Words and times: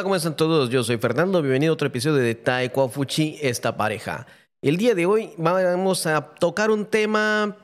Hola, 0.00 0.04
¿cómo 0.04 0.16
están 0.16 0.34
todos? 0.34 0.70
Yo 0.70 0.82
soy 0.82 0.96
Fernando, 0.96 1.42
bienvenido 1.42 1.72
a 1.72 1.74
otro 1.74 1.88
episodio 1.88 2.22
de 2.22 2.34
Taekwondo 2.34 2.90
Fuchi, 2.90 3.36
esta 3.42 3.76
pareja. 3.76 4.26
El 4.62 4.78
día 4.78 4.94
de 4.94 5.04
hoy 5.04 5.34
vamos 5.36 6.06
a 6.06 6.22
tocar 6.22 6.70
un 6.70 6.86
tema 6.86 7.58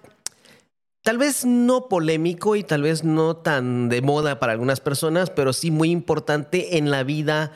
tal 1.01 1.17
vez 1.17 1.47
no 1.47 1.89
polémico 1.89 2.55
y 2.55 2.63
tal 2.63 2.83
vez 2.83 3.05
no 3.05 3.37
tan 3.39 3.89
de 3.89 4.03
moda 4.03 4.39
para 4.39 4.53
algunas 4.53 4.81
personas, 4.81 5.31
pero 5.31 5.55
sí 5.55 5.71
muy 5.71 5.91
importante 5.91 6.77
en 6.77 6.91
la 6.91 7.05
vida 7.05 7.53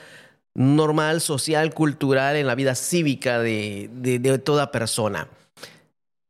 normal, 0.55 1.21
social, 1.21 1.75
cultural, 1.75 2.37
en 2.37 2.47
la 2.47 2.55
vida 2.55 2.75
cívica 2.75 3.39
de, 3.39 3.91
de 3.93 4.39
toda 4.39 4.73
persona. 4.73 5.29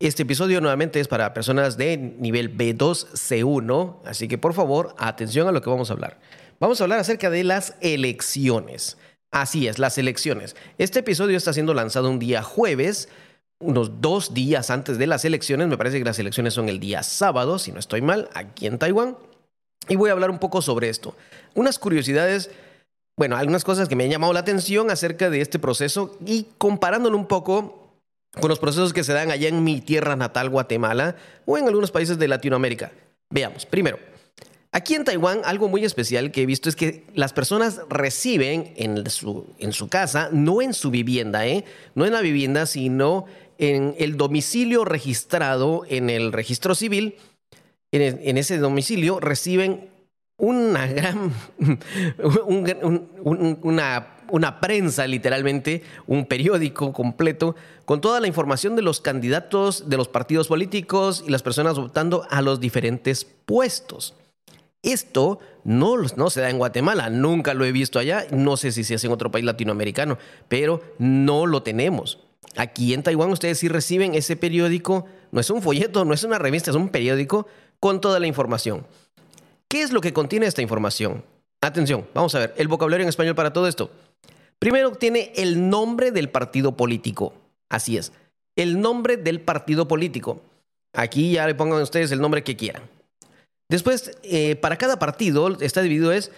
Este 0.01 0.25
episodio 0.25 0.61
nuevamente 0.61 0.98
es 0.98 1.07
para 1.07 1.32
personas 1.35 1.77
de 1.77 1.98
nivel 1.98 2.57
B2, 2.57 3.12
C1, 3.12 3.98
así 4.06 4.27
que 4.27 4.38
por 4.38 4.55
favor, 4.55 4.92
atención 4.98 5.46
a 5.46 5.52
lo 5.52 5.62
que 5.62 5.70
vamos 5.70 5.91
a 5.91 5.92
hablar. 5.92 6.19
Vamos 6.60 6.78
a 6.78 6.84
hablar 6.84 6.98
acerca 6.98 7.30
de 7.30 7.42
las 7.42 7.74
elecciones. 7.80 8.98
Así 9.30 9.66
es, 9.66 9.78
las 9.78 9.96
elecciones. 9.96 10.56
Este 10.77 10.98
episodio 10.98 11.38
está 11.38 11.55
siendo 11.55 11.73
lanzado 11.73 12.10
un 12.10 12.18
día 12.18 12.42
jueves, 12.42 13.09
unos 13.60 14.02
dos 14.02 14.34
días 14.34 14.68
antes 14.68 14.98
de 14.98 15.06
las 15.06 15.24
elecciones. 15.24 15.68
Me 15.68 15.78
parece 15.78 15.98
que 15.98 16.04
las 16.04 16.18
elecciones 16.18 16.52
son 16.52 16.68
el 16.68 16.78
día 16.78 17.02
sábado, 17.02 17.59
si 17.59 17.73
no 17.73 17.78
estoy 17.78 18.02
mal, 18.02 18.28
aquí 18.34 18.66
en 18.66 18.78
Taiwán. 18.78 19.16
Y 19.88 19.96
voy 19.96 20.10
a 20.10 20.12
hablar 20.12 20.30
un 20.30 20.38
poco 20.38 20.60
sobre 20.60 20.91
esto. 20.91 21.16
Unas 21.54 21.78
curiosidades, 21.78 22.51
bueno, 23.16 23.38
algunas 23.38 23.65
cosas 23.65 23.88
que 23.88 23.96
me 23.96 24.04
han 24.04 24.10
llamado 24.10 24.34
la 24.34 24.40
atención 24.40 24.90
acerca 24.90 25.30
de 25.30 25.40
este 25.40 25.59
proceso 25.59 26.18
y 26.27 26.48
comparándolo 26.59 27.16
un 27.16 27.27
poco 27.27 27.96
con 28.38 28.51
los 28.51 28.59
procesos 28.59 28.92
que 28.92 29.02
se 29.02 29.15
dan 29.15 29.30
allá 29.30 29.48
en 29.48 29.65
mi 29.65 29.80
tierra 29.80 30.15
natal, 30.15 30.51
Guatemala, 30.51 31.16
o 31.46 31.56
en 31.56 31.68
algunos 31.68 31.90
países 31.90 32.18
de 32.18 32.29
Latinoamérica. 32.29 32.92
Veamos, 33.30 33.65
primero, 33.65 33.98
Aquí 34.73 34.95
en 34.95 35.02
Taiwán, 35.02 35.40
algo 35.45 35.68
muy 35.68 35.85
especial 35.85 36.30
que 36.30 36.43
he 36.43 36.46
visto 36.46 36.68
es 36.68 36.76
que 36.76 37.04
las 37.15 37.32
personas 37.32 37.80
reciben 37.88 38.73
en 38.76 39.10
su, 39.10 39.46
en 39.59 39.73
su 39.73 39.88
casa, 39.88 40.29
no 40.30 40.63
en 40.63 40.74
su 40.74 40.93
vivienda, 40.93 41.45
¿eh? 41.45 41.65
no 41.96 42.07
en 42.07 42.13
la 42.13 42.21
vivienda, 42.21 42.66
sino 42.66 43.24
en 43.59 43.96
el 43.98 44.16
domicilio 44.16 44.85
registrado 44.85 45.82
en 45.88 46.09
el 46.09 46.32
registro 46.32 46.76
civil. 46.76 47.16
En, 47.91 48.38
ese 48.38 48.59
domicilio 48.59 49.18
reciben 49.18 49.88
una 50.37 50.87
gran, 50.87 51.32
una, 53.24 54.07
una 54.30 54.60
prensa 54.60 55.04
literalmente, 55.09 55.82
un 56.07 56.26
periódico 56.26 56.93
completo 56.93 57.57
con 57.85 58.01
toda 58.01 58.21
la 58.21 58.29
información 58.29 58.76
de 58.76 58.82
los 58.82 59.01
candidatos 59.01 59.91
de 59.91 59.96
los 59.96 60.07
partidos 60.07 60.46
políticos 60.46 61.24
y 61.26 61.30
las 61.30 61.43
personas 61.43 61.76
votando 61.76 62.24
a 62.30 62.41
los 62.41 62.60
diferentes 62.60 63.24
puestos. 63.24 64.15
Esto 64.82 65.41
no, 65.64 66.31
se 66.31 66.41
da 66.41 66.48
en 66.48 66.59
Guatemala, 66.59 67.10
nunca 67.10 67.53
lo 67.53 67.64
he 67.64 67.72
visto 67.72 67.98
allá, 67.98 68.26
no 68.31 68.56
sé 68.56 68.72
si 68.72 68.82
se 68.82 68.94
hace 68.94 69.06
en 69.06 69.12
otro 69.12 69.31
país 69.31 69.44
latinoamericano, 69.44 70.16
pero 70.48 70.82
no 70.98 71.47
lo 71.47 71.62
tenemos. 71.62 72.19
Aquí 72.56 72.94
en 72.94 73.03
Taiwán 73.03 73.31
ustedes 73.31 73.58
sí 73.58 73.69
reciben 73.69 74.14
ese 74.14 74.36
periódico, 74.36 75.04
no 75.32 75.41
es 75.41 75.50
un 75.50 75.60
folleto, 75.60 76.04
no 76.04 76.14
es 76.14 76.25
una 76.25 76.38
revista, 76.38 76.70
es 76.70 76.76
un 76.76 76.88
periódico 76.88 77.47
con 77.78 78.00
toda 78.00 78.19
la 78.20 78.26
información. 78.26 78.86
¿Qué 79.69 79.82
es 79.82 79.92
lo 79.92 80.00
que 80.00 80.14
contiene 80.14 80.47
esta 80.47 80.62
información? 80.62 81.25
Atención, 81.60 82.06
vamos 82.14 82.34
a 82.34 82.41
ver, 82.41 82.54
el 82.56 82.69
vocabulario 82.69 83.04
en 83.04 83.10
español 83.10 83.34
para 83.34 83.53
todo 83.53 83.69
esto. 83.69 83.91
Primero 84.58 84.92
tiene 84.92 85.32
el 85.36 85.69
nombre 85.69 86.10
del 86.10 86.31
partido 86.31 86.76
político, 86.76 87.34
así 87.69 87.98
es, 87.98 88.12
el 88.56 88.81
nombre 88.81 89.19
del 89.19 89.42
partido 89.42 89.86
político. 89.86 90.42
Aquí 90.94 91.32
ya 91.32 91.47
le 91.47 91.54
pongan 91.54 91.82
ustedes 91.82 92.10
el 92.12 92.20
nombre 92.20 92.42
que 92.42 92.56
quieran. 92.56 92.82
Después, 93.71 94.19
eh, 94.25 94.56
para 94.56 94.76
cada 94.76 94.99
partido 94.99 95.49
está 95.60 95.81
dividido 95.81 96.10
es 96.10 96.32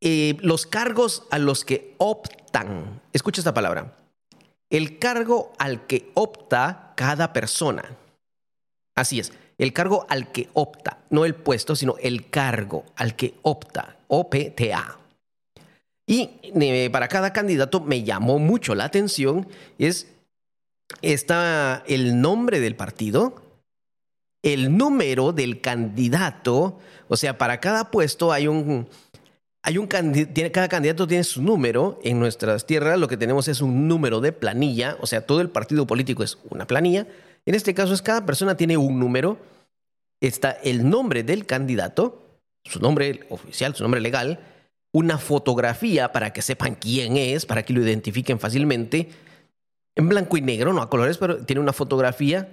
eh, 0.00 0.36
los 0.40 0.66
cargos 0.66 1.22
a 1.30 1.38
los 1.38 1.64
que 1.64 1.94
optan. 1.98 3.00
Escucha 3.12 3.40
esta 3.40 3.54
palabra. 3.54 3.96
El 4.68 4.98
cargo 4.98 5.52
al 5.58 5.86
que 5.86 6.10
opta 6.14 6.92
cada 6.96 7.32
persona. 7.32 7.96
Así 8.96 9.20
es, 9.20 9.32
el 9.58 9.72
cargo 9.72 10.06
al 10.08 10.32
que 10.32 10.48
opta, 10.52 10.98
no 11.08 11.24
el 11.24 11.36
puesto, 11.36 11.76
sino 11.76 11.94
el 12.00 12.28
cargo 12.30 12.84
al 12.96 13.14
que 13.14 13.34
opta, 13.42 13.98
O-P-T-A. 14.08 14.98
Y 16.04 16.30
eh, 16.42 16.90
para 16.90 17.06
cada 17.06 17.32
candidato 17.32 17.80
me 17.80 18.02
llamó 18.02 18.40
mucho 18.40 18.74
la 18.74 18.84
atención 18.86 19.46
es 19.78 20.08
está 21.00 21.84
el 21.86 22.20
nombre 22.20 22.58
del 22.58 22.74
partido, 22.74 23.49
el 24.42 24.76
número 24.76 25.32
del 25.32 25.60
candidato, 25.60 26.78
o 27.08 27.16
sea, 27.16 27.36
para 27.38 27.60
cada 27.60 27.90
puesto 27.90 28.32
hay 28.32 28.48
un, 28.48 28.88
hay 29.62 29.78
un 29.78 29.88
tiene, 29.88 30.50
cada 30.50 30.68
candidato 30.68 31.06
tiene 31.06 31.24
su 31.24 31.42
número. 31.42 31.98
En 32.02 32.18
nuestras 32.18 32.66
tierras 32.66 32.98
lo 32.98 33.08
que 33.08 33.16
tenemos 33.16 33.48
es 33.48 33.60
un 33.60 33.88
número 33.88 34.20
de 34.20 34.32
planilla, 34.32 34.96
o 35.00 35.06
sea, 35.06 35.26
todo 35.26 35.40
el 35.40 35.50
partido 35.50 35.86
político 35.86 36.22
es 36.22 36.38
una 36.48 36.66
planilla. 36.66 37.06
En 37.46 37.54
este 37.54 37.74
caso 37.74 37.92
es 37.92 38.02
cada 38.02 38.24
persona 38.26 38.56
tiene 38.56 38.76
un 38.76 38.98
número. 38.98 39.38
Está 40.20 40.50
el 40.50 40.88
nombre 40.88 41.22
del 41.22 41.46
candidato, 41.46 42.22
su 42.64 42.78
nombre 42.80 43.26
oficial, 43.30 43.74
su 43.74 43.82
nombre 43.82 44.00
legal, 44.00 44.40
una 44.92 45.18
fotografía 45.18 46.12
para 46.12 46.32
que 46.32 46.42
sepan 46.42 46.74
quién 46.74 47.16
es, 47.16 47.46
para 47.46 47.62
que 47.62 47.72
lo 47.72 47.82
identifiquen 47.82 48.38
fácilmente, 48.38 49.08
en 49.96 50.08
blanco 50.08 50.36
y 50.36 50.42
negro, 50.42 50.72
no 50.72 50.82
a 50.82 50.90
colores, 50.90 51.18
pero 51.18 51.44
tiene 51.44 51.60
una 51.60 51.72
fotografía. 51.72 52.48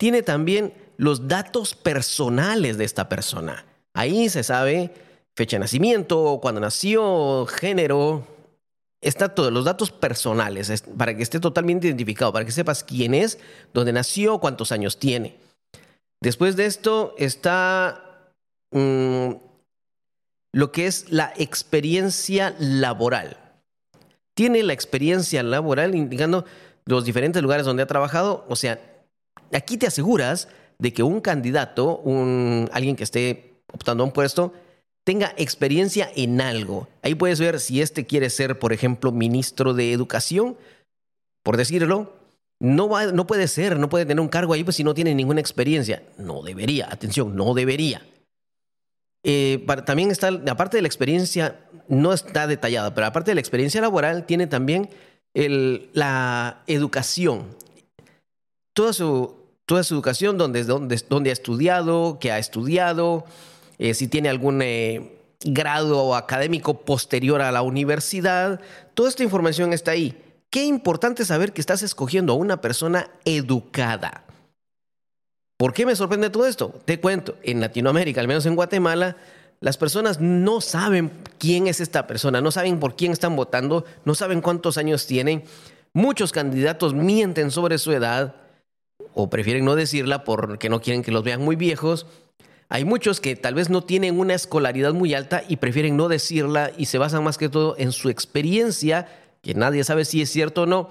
Tiene 0.00 0.22
también 0.22 0.72
los 0.96 1.28
datos 1.28 1.74
personales 1.74 2.78
de 2.78 2.86
esta 2.86 3.10
persona. 3.10 3.66
Ahí 3.92 4.30
se 4.30 4.42
sabe 4.42 4.94
fecha 5.36 5.56
de 5.56 5.60
nacimiento, 5.60 6.38
cuándo 6.40 6.58
nació, 6.58 7.44
género. 7.44 8.26
Está 9.02 9.34
todo, 9.34 9.50
los 9.50 9.66
datos 9.66 9.90
personales, 9.90 10.84
para 10.96 11.14
que 11.14 11.22
esté 11.22 11.38
totalmente 11.38 11.86
identificado, 11.86 12.32
para 12.32 12.46
que 12.46 12.50
sepas 12.50 12.82
quién 12.82 13.12
es, 13.12 13.38
dónde 13.74 13.92
nació, 13.92 14.38
cuántos 14.38 14.72
años 14.72 14.98
tiene. 14.98 15.36
Después 16.22 16.56
de 16.56 16.64
esto 16.64 17.14
está 17.18 18.32
mm, 18.70 19.32
lo 20.54 20.72
que 20.72 20.86
es 20.86 21.12
la 21.12 21.34
experiencia 21.36 22.56
laboral. 22.58 23.36
Tiene 24.32 24.62
la 24.62 24.72
experiencia 24.72 25.42
laboral 25.42 25.94
indicando 25.94 26.46
los 26.86 27.04
diferentes 27.04 27.42
lugares 27.42 27.66
donde 27.66 27.82
ha 27.82 27.86
trabajado. 27.86 28.46
O 28.48 28.56
sea, 28.56 28.89
aquí 29.52 29.76
te 29.76 29.86
aseguras 29.86 30.48
de 30.78 30.92
que 30.92 31.02
un 31.02 31.20
candidato, 31.20 31.98
un, 31.98 32.68
alguien 32.72 32.96
que 32.96 33.04
esté 33.04 33.54
optando 33.72 34.02
a 34.02 34.06
un 34.06 34.12
puesto, 34.12 34.52
tenga 35.04 35.34
experiencia 35.36 36.10
en 36.14 36.40
algo. 36.40 36.88
Ahí 37.02 37.14
puedes 37.14 37.40
ver 37.40 37.60
si 37.60 37.80
este 37.80 38.06
quiere 38.06 38.30
ser, 38.30 38.58
por 38.58 38.72
ejemplo, 38.72 39.12
ministro 39.12 39.74
de 39.74 39.92
Educación, 39.92 40.56
por 41.42 41.56
decirlo. 41.56 42.14
No, 42.58 42.88
va, 42.88 43.06
no 43.06 43.26
puede 43.26 43.48
ser, 43.48 43.78
no 43.78 43.88
puede 43.88 44.04
tener 44.04 44.20
un 44.20 44.28
cargo 44.28 44.52
ahí 44.52 44.62
pues, 44.64 44.76
si 44.76 44.84
no 44.84 44.94
tiene 44.94 45.14
ninguna 45.14 45.40
experiencia. 45.40 46.02
No 46.18 46.42
debería, 46.42 46.88
atención, 46.90 47.34
no 47.34 47.54
debería. 47.54 48.02
Eh, 49.22 49.66
también 49.84 50.10
está, 50.10 50.28
aparte 50.28 50.76
de 50.76 50.82
la 50.82 50.88
experiencia, 50.88 51.60
no 51.88 52.12
está 52.12 52.46
detallada, 52.46 52.94
pero 52.94 53.06
aparte 53.06 53.30
de 53.30 53.34
la 53.34 53.40
experiencia 53.40 53.80
laboral, 53.80 54.26
tiene 54.26 54.46
también 54.46 54.90
la 55.32 56.62
educación. 56.66 57.56
Toda 58.72 58.92
su, 58.92 59.39
toda 59.70 59.84
su 59.84 59.94
educación, 59.94 60.36
donde, 60.36 60.64
donde, 60.64 61.30
ha 61.30 61.32
estudiado, 61.32 62.18
que 62.18 62.32
ha 62.32 62.40
estudiado, 62.40 63.24
eh, 63.78 63.94
si 63.94 64.08
tiene 64.08 64.28
algún 64.28 64.62
eh, 64.62 65.16
grado 65.44 66.16
académico 66.16 66.80
posterior 66.80 67.40
a 67.40 67.52
la 67.52 67.62
universidad. 67.62 68.60
Toda 68.94 69.08
esta 69.08 69.22
información 69.22 69.72
está 69.72 69.92
ahí. 69.92 70.20
Qué 70.50 70.64
importante 70.64 71.24
saber 71.24 71.52
que 71.52 71.60
estás 71.60 71.84
escogiendo 71.84 72.32
a 72.32 72.36
una 72.36 72.60
persona 72.60 73.10
educada. 73.24 74.24
¿Por 75.56 75.72
qué 75.72 75.86
me 75.86 75.94
sorprende 75.94 76.30
todo 76.30 76.48
esto? 76.48 76.74
Te 76.84 76.98
cuento, 76.98 77.36
en 77.44 77.60
Latinoamérica, 77.60 78.20
al 78.20 78.26
menos 78.26 78.46
en 78.46 78.56
Guatemala, 78.56 79.18
las 79.60 79.76
personas 79.76 80.18
no 80.18 80.60
saben 80.60 81.12
quién 81.38 81.68
es 81.68 81.78
esta 81.78 82.08
persona, 82.08 82.40
no 82.40 82.50
saben 82.50 82.80
por 82.80 82.96
quién 82.96 83.12
están 83.12 83.36
votando, 83.36 83.84
no 84.04 84.16
saben 84.16 84.40
cuántos 84.40 84.78
años 84.78 85.06
tienen. 85.06 85.44
Muchos 85.92 86.32
candidatos 86.32 86.92
mienten 86.92 87.52
sobre 87.52 87.78
su 87.78 87.92
edad, 87.92 88.34
o 89.14 89.30
prefieren 89.30 89.64
no 89.64 89.74
decirla 89.74 90.24
porque 90.24 90.68
no 90.68 90.80
quieren 90.80 91.02
que 91.02 91.12
los 91.12 91.24
vean 91.24 91.42
muy 91.42 91.56
viejos. 91.56 92.06
Hay 92.68 92.84
muchos 92.84 93.20
que 93.20 93.34
tal 93.34 93.54
vez 93.54 93.68
no 93.68 93.82
tienen 93.82 94.20
una 94.20 94.34
escolaridad 94.34 94.92
muy 94.92 95.12
alta 95.14 95.42
y 95.48 95.56
prefieren 95.56 95.96
no 95.96 96.08
decirla 96.08 96.70
y 96.76 96.86
se 96.86 96.98
basan 96.98 97.24
más 97.24 97.36
que 97.36 97.48
todo 97.48 97.74
en 97.78 97.90
su 97.90 98.08
experiencia, 98.10 99.08
que 99.42 99.54
nadie 99.54 99.82
sabe 99.82 100.04
si 100.04 100.22
es 100.22 100.30
cierto 100.30 100.62
o 100.62 100.66
no. 100.66 100.88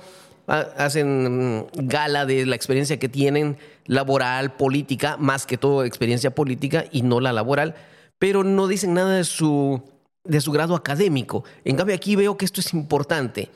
Hacen 0.47 1.67
gala 1.75 2.25
de 2.25 2.45
la 2.45 2.55
experiencia 2.55 2.97
que 2.97 3.07
tienen 3.07 3.57
laboral, 3.85 4.55
política, 4.55 5.15
más 5.17 5.45
que 5.45 5.57
todo 5.57 5.85
experiencia 5.85 6.33
política 6.33 6.85
y 6.91 7.03
no 7.03 7.19
la 7.19 7.31
laboral, 7.31 7.75
pero 8.17 8.43
no 8.43 8.67
dicen 8.67 8.93
nada 8.93 9.15
de 9.15 9.23
su, 9.23 9.81
de 10.23 10.41
su 10.41 10.51
grado 10.51 10.75
académico. 10.75 11.43
En 11.63 11.77
cambio, 11.77 11.95
aquí 11.95 12.15
veo 12.15 12.35
que 12.35 12.45
esto 12.45 12.61
es 12.61 12.73
importante. 12.73 13.51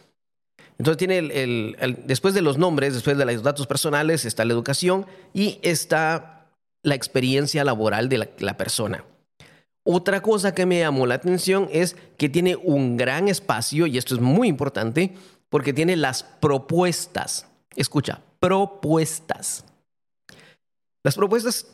Entonces 0.83 0.97
tiene 0.97 1.19
el, 1.19 2.03
después 2.05 2.33
de 2.33 2.41
los 2.41 2.57
nombres, 2.57 2.93
después 2.93 3.17
de 3.17 3.23
los 3.23 3.41
datos 3.41 3.67
personales, 3.67 4.25
está 4.25 4.43
la 4.43 4.51
educación 4.51 5.05
y 5.33 5.57
está 5.61 6.49
la 6.81 6.93
experiencia 6.93 7.63
laboral 7.63 8.09
de 8.09 8.29
la, 8.37 8.57
persona. 8.57 9.05
Otra 9.85 10.21
cosa 10.21 10.53
que 10.53 10.65
me 10.65 10.79
llamó 10.79 11.07
la 11.07 11.15
atención 11.15 11.69
es 11.71 11.95
que 12.17 12.27
tiene 12.27 12.57
un 12.57 12.97
gran 12.97 13.29
espacio, 13.29 13.87
y 13.87 13.97
esto 13.97 14.13
es 14.13 14.19
muy 14.19 14.49
importante, 14.49 15.13
porque 15.47 15.71
tiene 15.71 15.95
las 15.95 16.23
propuestas. 16.23 17.47
Escucha, 17.77 18.19
propuestas. 18.41 19.63
Las 21.01 21.15
propuestas 21.15 21.67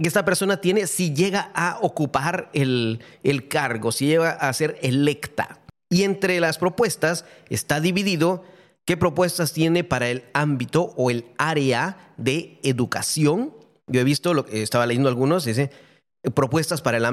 que 0.00 0.06
esta 0.06 0.24
persona 0.24 0.60
tiene 0.60 0.86
si 0.86 1.12
llega 1.12 1.50
a 1.52 1.80
ocupar 1.82 2.48
el, 2.52 3.00
el 3.24 3.48
cargo, 3.48 3.90
si 3.90 4.06
llega 4.06 4.30
a 4.30 4.52
ser 4.52 4.78
electa. 4.82 5.58
Y 5.90 6.04
entre 6.04 6.38
las 6.38 6.58
propuestas 6.58 7.24
está 7.50 7.80
dividido 7.80 8.44
qué 8.84 8.96
propuestas 8.96 9.52
tiene 9.52 9.84
para 9.84 10.08
el 10.08 10.24
ámbito 10.32 10.94
o 10.96 11.10
el 11.10 11.26
área 11.38 12.14
de 12.16 12.58
educación. 12.62 13.54
Yo 13.86 14.00
he 14.00 14.04
visto, 14.04 14.34
lo 14.34 14.46
estaba 14.48 14.86
leyendo 14.86 15.08
algunos, 15.08 15.44
dice 15.44 15.70
propuestas 16.30 16.80
para 16.82 16.98
el, 16.98 17.04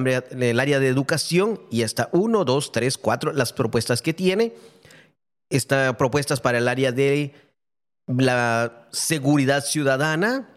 área 0.59 0.79
de 0.79 0.87
educación 0.87 1.61
y 1.71 1.81
está 1.81 2.09
uno, 2.11 2.45
dos, 2.45 2.71
tres, 2.71 2.97
cuatro, 2.97 3.33
las 3.33 3.53
propuestas 3.53 4.01
que 4.01 4.13
tiene. 4.13 4.53
Está 5.49 5.97
propuestas 5.97 6.41
para 6.41 6.59
el 6.59 6.67
área 6.67 6.91
de 6.91 7.33
la 8.05 8.87
seguridad 8.91 9.63
ciudadana, 9.63 10.49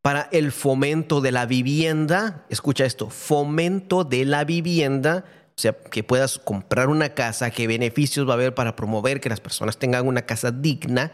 para 0.00 0.28
el 0.32 0.50
fomento 0.50 1.20
de 1.20 1.32
la 1.32 1.44
vivienda. 1.44 2.46
Escucha 2.48 2.86
esto, 2.86 3.10
fomento 3.10 4.04
de 4.04 4.24
la 4.24 4.44
vivienda. 4.44 5.26
O 5.56 5.60
sea, 5.60 5.72
que 5.72 6.02
puedas 6.02 6.38
comprar 6.38 6.88
una 6.88 7.10
casa, 7.10 7.50
qué 7.50 7.66
beneficios 7.68 8.28
va 8.28 8.32
a 8.32 8.34
haber 8.34 8.54
para 8.54 8.74
promover 8.74 9.20
que 9.20 9.28
las 9.28 9.40
personas 9.40 9.78
tengan 9.78 10.06
una 10.06 10.22
casa 10.22 10.50
digna. 10.50 11.12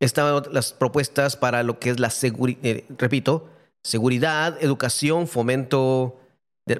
Están 0.00 0.42
las 0.50 0.72
propuestas 0.72 1.36
para 1.36 1.62
lo 1.62 1.78
que 1.78 1.90
es 1.90 2.00
la 2.00 2.10
seguridad, 2.10 2.58
eh, 2.64 2.84
repito, 2.98 3.48
seguridad, 3.84 4.58
educación, 4.60 5.28
fomento 5.28 6.18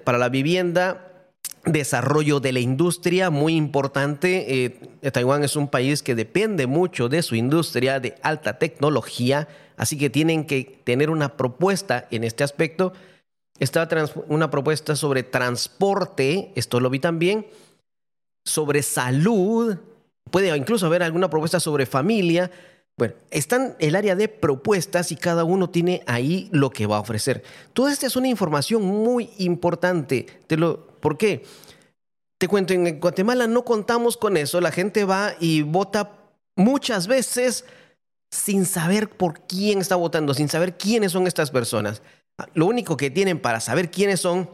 para 0.04 0.18
la 0.18 0.28
vivienda, 0.28 1.30
desarrollo 1.64 2.40
de 2.40 2.52
la 2.52 2.60
industria, 2.60 3.30
muy 3.30 3.54
importante. 3.54 4.64
Eh, 4.64 5.10
Taiwán 5.12 5.44
es 5.44 5.54
un 5.54 5.68
país 5.68 6.02
que 6.02 6.16
depende 6.16 6.66
mucho 6.66 7.08
de 7.08 7.22
su 7.22 7.36
industria 7.36 8.00
de 8.00 8.16
alta 8.22 8.58
tecnología, 8.58 9.46
así 9.76 9.96
que 9.96 10.10
tienen 10.10 10.46
que 10.46 10.80
tener 10.84 11.10
una 11.10 11.36
propuesta 11.36 12.08
en 12.10 12.24
este 12.24 12.42
aspecto. 12.42 12.92
Está 13.58 13.88
una 14.28 14.50
propuesta 14.50 14.96
sobre 14.96 15.22
transporte, 15.22 16.52
esto 16.56 16.80
lo 16.80 16.90
vi 16.90 16.98
también, 16.98 17.46
sobre 18.44 18.82
salud, 18.82 19.76
puede 20.30 20.54
incluso 20.56 20.86
haber 20.86 21.02
alguna 21.02 21.30
propuesta 21.30 21.58
sobre 21.58 21.86
familia, 21.86 22.50
bueno, 22.98 23.14
están 23.30 23.76
el 23.78 23.94
área 23.94 24.16
de 24.16 24.28
propuestas 24.28 25.12
y 25.12 25.16
cada 25.16 25.44
uno 25.44 25.68
tiene 25.68 26.02
ahí 26.06 26.48
lo 26.50 26.70
que 26.70 26.86
va 26.86 26.96
a 26.96 27.00
ofrecer. 27.00 27.42
Toda 27.74 27.92
esta 27.92 28.06
es 28.06 28.16
una 28.16 28.28
información 28.28 28.82
muy 28.82 29.30
importante. 29.36 30.26
Te 30.46 30.56
lo, 30.56 30.86
¿Por 31.00 31.18
qué? 31.18 31.44
Te 32.38 32.48
cuento, 32.48 32.72
en 32.72 32.98
Guatemala 32.98 33.46
no 33.46 33.64
contamos 33.64 34.16
con 34.16 34.38
eso. 34.38 34.62
La 34.62 34.72
gente 34.72 35.04
va 35.04 35.34
y 35.38 35.60
vota 35.60 36.12
muchas 36.56 37.06
veces 37.06 37.66
sin 38.30 38.64
saber 38.64 39.10
por 39.10 39.40
quién 39.46 39.80
está 39.80 39.96
votando, 39.96 40.32
sin 40.32 40.48
saber 40.48 40.76
quiénes 40.78 41.12
son 41.12 41.26
estas 41.26 41.50
personas. 41.50 42.00
Lo 42.54 42.66
único 42.66 42.96
que 42.96 43.10
tienen 43.10 43.40
para 43.40 43.60
saber 43.60 43.90
quiénes 43.90 44.20
son 44.20 44.50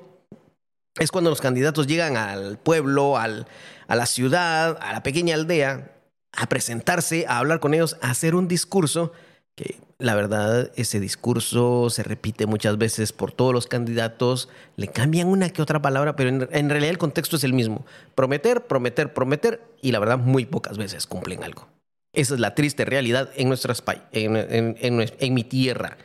es 0.98 1.10
cuando 1.10 1.30
los 1.30 1.40
candidatos 1.40 1.86
llegan 1.86 2.16
al 2.16 2.58
pueblo, 2.58 3.18
al, 3.18 3.46
a 3.88 3.96
la 3.96 4.06
ciudad, 4.06 4.78
a 4.80 4.92
la 4.92 5.02
pequeña 5.02 5.34
aldea, 5.34 5.92
a 6.32 6.48
presentarse, 6.48 7.26
a 7.26 7.38
hablar 7.38 7.60
con 7.60 7.74
ellos, 7.74 7.96
a 8.00 8.10
hacer 8.10 8.34
un 8.34 8.48
discurso 8.48 9.12
que 9.54 9.80
la 9.98 10.14
verdad 10.14 10.70
ese 10.76 10.98
discurso 10.98 11.90
se 11.90 12.02
repite 12.02 12.46
muchas 12.46 12.78
veces 12.78 13.12
por 13.12 13.32
todos 13.32 13.52
los 13.52 13.66
candidatos, 13.66 14.48
le 14.76 14.88
cambian 14.88 15.28
una 15.28 15.50
que 15.50 15.62
otra 15.62 15.82
palabra, 15.82 16.16
pero 16.16 16.30
en, 16.30 16.70
realidad 16.70 16.90
el 16.90 16.98
contexto 16.98 17.36
es 17.36 17.44
el 17.44 17.52
mismo. 17.52 17.84
Prometer, 18.14 18.66
prometer, 18.66 19.12
prometer 19.12 19.62
y 19.80 19.92
la 19.92 19.98
verdad 19.98 20.18
muy 20.18 20.46
pocas 20.46 20.78
veces 20.78 21.06
cumplen 21.06 21.44
algo. 21.44 21.68
Esa 22.14 22.34
es 22.34 22.40
la 22.40 22.54
triste 22.54 22.84
realidad 22.84 23.30
en, 23.36 23.48
nuestras, 23.48 23.82
en, 24.12 24.76
en, 24.78 25.34
mi 25.34 25.44
tierra. 25.44 25.96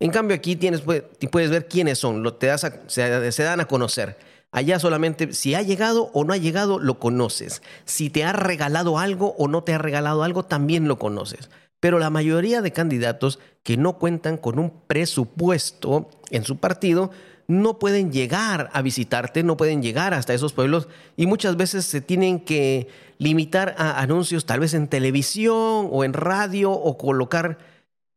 En 0.00 0.10
cambio 0.10 0.34
aquí 0.34 0.56
tienes, 0.56 0.80
puedes 0.80 1.50
ver 1.50 1.68
quiénes 1.68 1.98
son, 1.98 2.26
te 2.38 2.46
das 2.46 2.66
se 2.88 3.42
dan 3.42 3.60
a 3.60 3.66
conocer. 3.66 4.16
Allá 4.52 4.80
solamente 4.80 5.32
si 5.32 5.54
ha 5.54 5.62
llegado 5.62 6.10
o 6.12 6.24
no 6.24 6.32
ha 6.32 6.36
llegado, 6.36 6.78
lo 6.78 6.98
conoces. 6.98 7.62
Si 7.84 8.10
te 8.10 8.24
ha 8.24 8.32
regalado 8.32 8.98
algo 8.98 9.34
o 9.38 9.46
no 9.46 9.62
te 9.62 9.74
ha 9.74 9.78
regalado 9.78 10.24
algo, 10.24 10.44
también 10.44 10.88
lo 10.88 10.98
conoces. 10.98 11.50
Pero 11.78 11.98
la 11.98 12.10
mayoría 12.10 12.60
de 12.60 12.72
candidatos 12.72 13.38
que 13.62 13.76
no 13.76 13.98
cuentan 13.98 14.38
con 14.38 14.58
un 14.58 14.72
presupuesto 14.86 16.10
en 16.30 16.44
su 16.44 16.56
partido 16.56 17.10
no 17.46 17.78
pueden 17.78 18.12
llegar 18.12 18.70
a 18.72 18.82
visitarte, 18.82 19.42
no 19.42 19.56
pueden 19.56 19.82
llegar 19.82 20.14
hasta 20.14 20.34
esos 20.34 20.52
pueblos 20.52 20.88
y 21.16 21.26
muchas 21.26 21.56
veces 21.56 21.84
se 21.84 22.00
tienen 22.00 22.40
que 22.40 22.88
limitar 23.18 23.74
a 23.76 24.00
anuncios 24.00 24.46
tal 24.46 24.60
vez 24.60 24.72
en 24.72 24.88
televisión 24.88 25.88
o 25.90 26.04
en 26.04 26.12
radio 26.12 26.70
o 26.70 26.96
colocar 26.96 27.58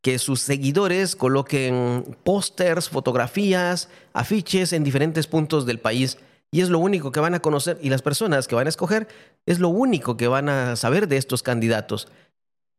que 0.03 0.19
sus 0.19 0.41
seguidores 0.41 1.15
coloquen 1.15 2.17
pósters, 2.25 2.89
fotografías, 2.89 3.87
afiches 4.11 4.73
en 4.73 4.83
diferentes 4.83 5.27
puntos 5.27 5.65
del 5.65 5.79
país. 5.79 6.17
Y 6.51 6.59
es 6.59 6.69
lo 6.69 6.77
único 6.77 7.13
que 7.13 7.21
van 7.21 7.35
a 7.35 7.39
conocer 7.39 7.79
y 7.81 7.89
las 7.89 8.01
personas 8.01 8.47
que 8.47 8.53
van 8.53 8.67
a 8.67 8.69
escoger 8.69 9.07
es 9.45 9.59
lo 9.59 9.69
único 9.69 10.17
que 10.17 10.27
van 10.27 10.49
a 10.49 10.75
saber 10.75 11.07
de 11.07 11.15
estos 11.15 11.41
candidatos. 11.41 12.09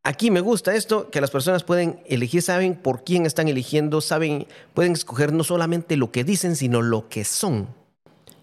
Aquí 0.02 0.30
me 0.30 0.42
gusta 0.42 0.74
esto, 0.74 1.10
que 1.10 1.22
las 1.22 1.30
personas 1.30 1.64
pueden 1.64 1.98
elegir, 2.04 2.42
saben 2.42 2.74
por 2.76 3.04
quién 3.04 3.24
están 3.24 3.48
eligiendo, 3.48 4.02
saben, 4.02 4.46
pueden 4.74 4.92
escoger 4.92 5.32
no 5.32 5.44
solamente 5.44 5.96
lo 5.96 6.12
que 6.12 6.24
dicen, 6.24 6.56
sino 6.56 6.82
lo 6.82 7.08
que 7.08 7.24
son. 7.24 7.68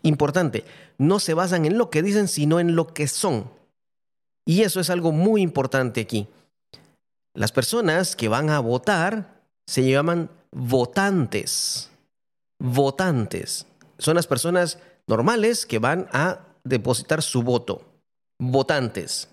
Importante, 0.02 0.66
no 0.98 1.20
se 1.20 1.36
basan 1.36 1.66
en 1.66 1.78
lo 1.78 1.92
que 1.92 2.02
dicen, 2.02 2.28
sino 2.28 2.60
en 2.60 2.76
lo 2.76 2.88
que 2.88 3.08
son. 3.08 3.52
Y 4.44 4.64
eso 4.64 4.80
es 4.80 4.90
algo 4.90 5.12
muy 5.12 5.44
importante 5.44 6.02
aquí. 6.02 6.28
Las 7.34 7.52
personas 7.52 8.16
que 8.16 8.28
van 8.28 8.50
a 8.50 8.60
votar 8.60 9.42
se 9.66 9.90
llaman 9.90 10.30
votantes. 10.52 11.90
Votantes. 12.60 13.66
Son 13.98 14.16
las 14.16 14.28
personas 14.28 14.80
normales 15.08 15.66
que 15.66 15.80
van 15.80 16.08
a 16.12 16.40
depositar 16.64 17.22
su 17.22 17.42
voto. 17.44 17.84
Votantes. 18.40 19.30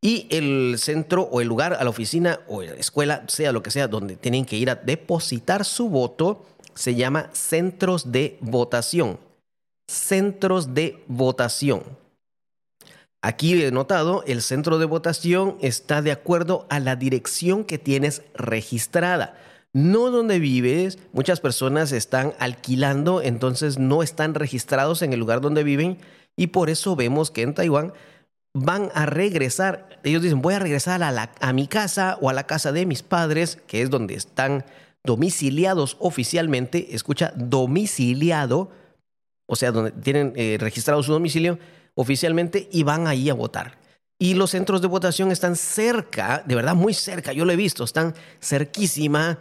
Y 0.00 0.26
el 0.30 0.76
centro 0.78 1.22
o 1.22 1.40
el 1.40 1.48
lugar, 1.48 1.74
a 1.74 1.84
la 1.84 1.90
oficina 1.90 2.40
o 2.48 2.62
la 2.62 2.74
escuela, 2.74 3.24
sea 3.26 3.52
lo 3.52 3.62
que 3.62 3.70
sea, 3.70 3.88
donde 3.88 4.16
tienen 4.16 4.44
que 4.44 4.56
ir 4.56 4.70
a 4.70 4.74
depositar 4.74 5.64
su 5.64 5.88
voto, 5.88 6.44
se 6.74 6.94
llama 6.94 7.30
centros 7.32 8.10
de 8.12 8.38
votación. 8.40 9.18
Centros 9.86 10.74
de 10.74 11.02
votación. 11.08 11.82
Aquí 13.24 13.62
he 13.62 13.70
notado, 13.70 14.22
el 14.26 14.42
centro 14.42 14.76
de 14.76 14.84
votación 14.84 15.56
está 15.62 16.02
de 16.02 16.12
acuerdo 16.12 16.66
a 16.68 16.78
la 16.78 16.94
dirección 16.94 17.64
que 17.64 17.78
tienes 17.78 18.20
registrada. 18.34 19.38
No 19.72 20.10
donde 20.10 20.38
vives, 20.38 20.98
muchas 21.14 21.40
personas 21.40 21.90
están 21.92 22.34
alquilando, 22.38 23.22
entonces 23.22 23.78
no 23.78 24.02
están 24.02 24.34
registrados 24.34 25.00
en 25.00 25.14
el 25.14 25.20
lugar 25.20 25.40
donde 25.40 25.64
viven 25.64 25.96
y 26.36 26.48
por 26.48 26.68
eso 26.68 26.96
vemos 26.96 27.30
que 27.30 27.40
en 27.40 27.54
Taiwán 27.54 27.94
van 28.52 28.90
a 28.92 29.06
regresar, 29.06 29.88
ellos 30.04 30.20
dicen, 30.20 30.42
voy 30.42 30.52
a 30.52 30.58
regresar 30.58 31.02
a, 31.02 31.32
a 31.40 31.52
mi 31.54 31.66
casa 31.66 32.18
o 32.20 32.28
a 32.28 32.34
la 32.34 32.46
casa 32.46 32.72
de 32.72 32.84
mis 32.84 33.02
padres, 33.02 33.56
que 33.66 33.80
es 33.80 33.88
donde 33.88 34.16
están 34.16 34.66
domiciliados 35.02 35.96
oficialmente, 35.98 36.94
escucha, 36.94 37.32
domiciliado, 37.36 38.70
o 39.46 39.56
sea, 39.56 39.72
donde 39.72 39.92
tienen 39.92 40.34
eh, 40.36 40.58
registrado 40.60 41.02
su 41.02 41.12
domicilio, 41.12 41.58
oficialmente 41.94 42.68
y 42.72 42.82
van 42.82 43.06
ahí 43.06 43.30
a 43.30 43.34
votar. 43.34 43.78
Y 44.18 44.34
los 44.34 44.50
centros 44.50 44.80
de 44.80 44.88
votación 44.88 45.32
están 45.32 45.56
cerca, 45.56 46.42
de 46.46 46.54
verdad 46.54 46.74
muy 46.74 46.94
cerca, 46.94 47.32
yo 47.32 47.44
lo 47.44 47.52
he 47.52 47.56
visto, 47.56 47.84
están 47.84 48.14
cerquísima. 48.40 49.38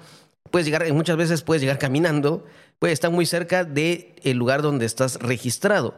Puedes 0.49 0.65
llegar, 0.65 0.91
muchas 0.93 1.17
veces 1.17 1.41
puedes 1.41 1.61
llegar 1.61 1.77
caminando, 1.77 2.45
puedes 2.79 2.93
estar 2.93 3.11
muy 3.11 3.25
cerca 3.25 3.63
del 3.63 4.13
el 4.23 4.37
lugar 4.37 4.61
donde 4.61 4.85
estás 4.85 5.15
registrado. 5.15 5.95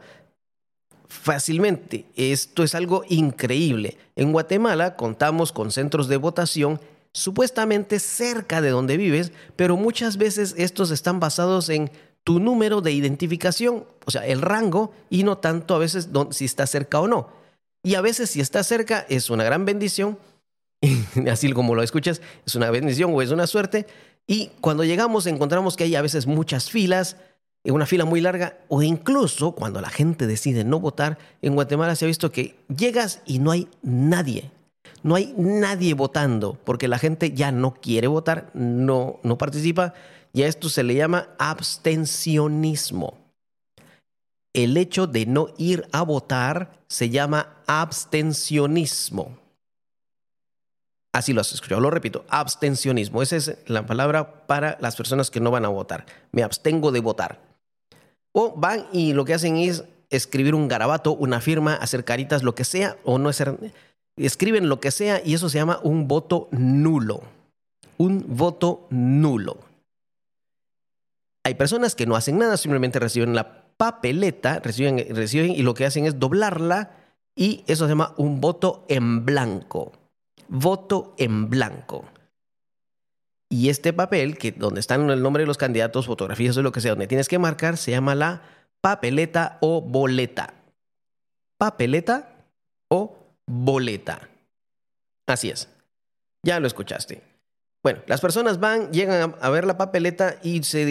Fácilmente, 1.07 2.05
esto 2.15 2.63
es 2.63 2.75
algo 2.75 3.03
increíble. 3.07 3.97
En 4.15 4.31
Guatemala 4.31 4.95
contamos 4.95 5.51
con 5.51 5.71
centros 5.71 6.07
de 6.07 6.17
votación 6.17 6.79
supuestamente 7.13 7.99
cerca 7.99 8.59
de 8.59 8.71
donde 8.71 8.97
vives, 8.97 9.31
pero 9.55 9.77
muchas 9.77 10.17
veces 10.17 10.53
estos 10.57 10.91
están 10.91 11.21
basados 11.21 11.69
en 11.69 11.89
tu 12.25 12.39
número 12.39 12.81
de 12.81 12.91
identificación, 12.91 13.85
o 14.03 14.11
sea, 14.11 14.25
el 14.25 14.41
rango, 14.41 14.91
y 15.11 15.23
no 15.23 15.37
tanto 15.37 15.75
a 15.75 15.77
veces 15.77 16.09
si 16.31 16.43
está 16.43 16.65
cerca 16.65 16.99
o 16.99 17.07
no. 17.07 17.29
Y 17.83 17.93
a 17.93 18.01
veces 18.01 18.31
si 18.31 18.41
está 18.41 18.63
cerca 18.63 19.05
es 19.07 19.29
una 19.29 19.43
gran 19.43 19.63
bendición, 19.63 20.17
así 21.31 21.51
como 21.53 21.75
lo 21.75 21.83
escuchas, 21.83 22.23
es 22.43 22.55
una 22.55 22.71
bendición 22.71 23.13
o 23.13 23.21
es 23.21 23.29
una 23.29 23.45
suerte. 23.45 23.85
Y 24.25 24.47
cuando 24.59 24.83
llegamos 24.83 25.27
encontramos 25.27 25.77
que 25.77 25.83
hay 25.83 25.95
a 25.95 26.01
veces 26.01 26.25
muchas 26.25 26.71
filas, 26.71 27.17
una 27.63 27.85
fila 27.85 28.05
muy 28.05 28.21
larga, 28.21 28.57
o 28.69 28.81
incluso 28.81 29.51
cuando 29.51 29.79
la 29.79 29.89
gente 29.89 30.25
decide 30.25 30.63
no 30.63 30.79
votar, 30.79 31.19
en 31.43 31.53
Guatemala 31.53 31.95
se 31.95 32.05
ha 32.05 32.07
visto 32.07 32.31
que 32.31 32.55
llegas 32.75 33.21
y 33.27 33.37
no 33.37 33.51
hay 33.51 33.67
nadie. 33.83 34.49
No 35.03 35.13
hay 35.13 35.31
nadie 35.37 35.93
votando 35.93 36.57
porque 36.63 36.87
la 36.87 36.97
gente 36.97 37.33
ya 37.33 37.51
no 37.51 37.75
quiere 37.75 38.07
votar, 38.07 38.49
no, 38.55 39.19
no 39.21 39.37
participa 39.37 39.93
y 40.35 40.43
a 40.43 40.47
esto 40.47 40.67
se 40.67 40.83
le 40.83 40.95
llama 40.95 41.29
abstencionismo. 41.39 43.17
el 44.53 44.77
hecho 44.77 45.05
de 45.05 45.25
no 45.25 45.47
ir 45.57 45.85
a 45.91 46.01
votar 46.01 46.79
se 46.87 47.09
llama 47.09 47.57
abstencionismo. 47.67 49.37
Así 51.13 51.33
lo 51.33 51.41
has 51.41 51.51
escuchado, 51.53 51.81
lo 51.81 51.89
repito, 51.89 52.25
abstencionismo. 52.29 53.21
Esa 53.21 53.35
es 53.35 53.57
la 53.67 53.85
palabra 53.85 54.45
para 54.47 54.77
las 54.79 54.95
personas 54.95 55.29
que 55.29 55.41
no 55.41 55.51
van 55.51 55.65
a 55.65 55.69
votar. 55.69 56.05
Me 56.31 56.43
abstengo 56.43 56.91
de 56.91 57.01
votar. 57.01 57.41
O 58.33 58.53
van 58.55 58.87
y 58.91 59.13
lo 59.13 59.25
que 59.25 59.33
hacen 59.33 59.57
es 59.57 59.83
escribir 60.09 60.55
un 60.55 60.67
garabato, 60.67 61.13
una 61.13 61.41
firma, 61.41 61.75
hacer 61.75 62.05
caritas, 62.05 62.43
lo 62.43 62.55
que 62.55 62.63
sea, 62.65 62.97
o 63.03 63.17
no 63.17 63.29
hacer. 63.29 63.57
Escriben 64.17 64.69
lo 64.69 64.79
que 64.79 64.91
sea 64.91 65.21
y 65.23 65.33
eso 65.33 65.49
se 65.49 65.57
llama 65.57 65.79
un 65.83 66.07
voto 66.07 66.49
nulo. 66.51 67.23
Un 67.97 68.25
voto 68.27 68.87
nulo. 68.89 69.74
Hay 71.45 71.53
personas 71.53 71.95
que 71.95 72.05
no 72.05 72.17
hacen 72.17 72.37
nada, 72.37 72.57
simplemente 72.57 72.99
reciben 72.99 73.33
la 73.33 73.63
papeleta, 73.77 74.59
reciben, 74.59 75.15
reciben 75.15 75.51
y 75.51 75.61
lo 75.61 75.73
que 75.73 75.85
hacen 75.85 76.05
es 76.05 76.19
doblarla 76.19 76.91
y 77.37 77.63
eso 77.67 77.85
se 77.85 77.91
llama 77.91 78.13
un 78.17 78.41
voto 78.41 78.85
en 78.89 79.23
blanco 79.25 79.93
voto 80.47 81.15
en 81.17 81.49
blanco. 81.49 82.05
Y 83.49 83.69
este 83.69 83.93
papel, 83.93 84.37
que 84.37 84.51
donde 84.51 84.79
están 84.79 85.09
el 85.09 85.21
nombre 85.21 85.43
de 85.43 85.47
los 85.47 85.57
candidatos, 85.57 86.07
fotografías 86.07 86.57
o 86.57 86.61
lo 86.61 86.71
que 86.71 86.81
sea, 86.81 86.91
donde 86.91 87.07
tienes 87.07 87.27
que 87.27 87.39
marcar, 87.39 87.77
se 87.77 87.91
llama 87.91 88.15
la 88.15 88.41
papeleta 88.81 89.57
o 89.61 89.81
boleta. 89.81 90.53
Papeleta 91.57 92.35
o 92.89 93.17
boleta. 93.45 94.27
Así 95.27 95.49
es. 95.49 95.69
Ya 96.43 96.59
lo 96.59 96.67
escuchaste. 96.67 97.21
Bueno, 97.83 98.01
las 98.07 98.19
personas 98.19 98.59
van, 98.59 98.91
llegan 98.91 99.35
a, 99.39 99.49
ver 99.49 99.65
la 99.65 99.77
papeleta 99.77 100.37
y 100.41 100.63
se, 100.63 100.85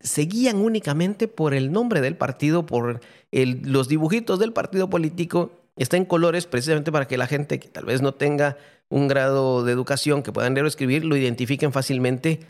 se, 0.00 0.22
guían 0.22 0.56
únicamente 0.56 1.28
por 1.28 1.54
el 1.54 1.72
nombre 1.72 2.00
del 2.00 2.16
partido, 2.16 2.66
por 2.66 3.00
los 3.32 3.88
dibujitos 3.88 4.38
del 4.38 4.52
partido 4.52 4.90
político. 4.90 5.52
Está 5.76 5.96
en 5.96 6.04
colores 6.04 6.46
precisamente 6.46 6.90
para 6.92 7.06
que 7.06 7.18
la 7.18 7.26
gente 7.26 7.60
que 7.60 7.68
tal 7.68 7.84
vez 7.84 8.02
no 8.02 8.14
tenga 8.14 8.56
un 8.88 9.08
grado 9.08 9.64
de 9.64 9.72
educación 9.72 10.22
que 10.22 10.32
puedan 10.32 10.54
leer 10.54 10.64
o 10.64 10.68
escribir, 10.68 11.04
lo 11.04 11.16
identifiquen 11.16 11.72
fácilmente 11.72 12.40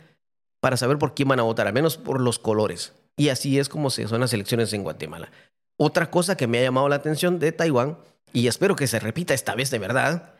para 0.59 0.77
saber 0.77 0.97
por 0.97 1.13
quién 1.13 1.27
van 1.27 1.39
a 1.39 1.43
votar, 1.43 1.67
al 1.67 1.73
menos 1.73 1.97
por 1.97 2.21
los 2.21 2.39
colores. 2.39 2.93
Y 3.17 3.29
así 3.29 3.59
es 3.59 3.69
como 3.69 3.89
se 3.89 4.07
son 4.07 4.21
las 4.21 4.33
elecciones 4.33 4.71
en 4.73 4.83
Guatemala. 4.83 5.31
Otra 5.77 6.09
cosa 6.09 6.37
que 6.37 6.47
me 6.47 6.59
ha 6.59 6.63
llamado 6.63 6.89
la 6.89 6.95
atención 6.95 7.39
de 7.39 7.51
Taiwán, 7.51 7.97
y 8.33 8.47
espero 8.47 8.75
que 8.75 8.87
se 8.87 8.99
repita 8.99 9.33
esta 9.33 9.55
vez 9.55 9.69
de 9.71 9.79
verdad, 9.79 10.33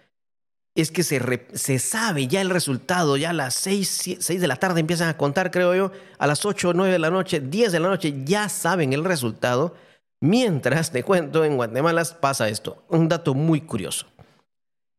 es 0.82 0.92
que 0.92 1.04
se, 1.04 1.48
se 1.54 1.80
sabe 1.80 2.28
ya 2.28 2.42
el 2.42 2.50
resultado, 2.50 3.18
ya 3.18 3.32
a 3.32 3.34
las 3.34 3.56
6, 3.56 4.18
6 4.20 4.42
de 4.42 4.48
la 4.48 4.58
tarde 4.58 4.80
empiezan 4.80 5.10
a 5.10 5.18
contar, 5.18 5.52
creo 5.52 5.76
yo, 5.76 5.92
a 6.18 6.28
las 6.28 6.46
8, 6.46 6.74
9 6.74 6.92
de 6.92 7.00
la 7.00 7.10
noche, 7.10 7.40
10 7.40 7.72
de 7.72 7.80
la 7.80 7.90
noche, 7.90 8.14
ya 8.24 8.50
saben 8.50 8.94
el 8.94 9.04
resultado. 9.04 9.76
Mientras, 10.22 10.92
te 10.92 11.04
cuento, 11.04 11.46
en 11.46 11.56
Guatemala 11.56 12.04
pasa 12.20 12.50
esto, 12.50 12.84
un 12.90 13.08
dato 13.08 13.34
muy 13.34 13.62
curioso. 13.62 14.06